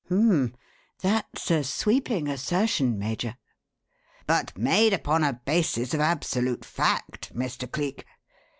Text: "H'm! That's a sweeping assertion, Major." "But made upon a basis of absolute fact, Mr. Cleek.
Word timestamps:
"H'm! 0.07 0.55
That's 1.03 1.51
a 1.51 1.63
sweeping 1.63 2.27
assertion, 2.27 2.97
Major." 2.97 3.37
"But 4.25 4.57
made 4.57 4.93
upon 4.93 5.23
a 5.23 5.39
basis 5.45 5.93
of 5.93 5.99
absolute 5.99 6.65
fact, 6.65 7.35
Mr. 7.35 7.71
Cleek. 7.71 8.03